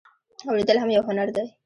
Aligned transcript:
اوریدل 0.49 0.77
هم 0.81 0.89
یو 0.95 1.03
هنر 1.09 1.27
دی 1.35 1.45